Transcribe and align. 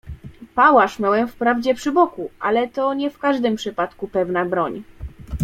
"Pałasz 0.55 0.99
miałem 0.99 1.27
wprawdzie 1.27 1.75
przy 1.75 1.91
boku, 1.91 2.31
ale 2.39 2.67
to 2.67 2.93
nie 2.93 3.09
w 3.11 3.19
każdym 3.19 3.55
wypadku 3.55 4.07
pewna 4.07 4.45
broń." 4.45 4.83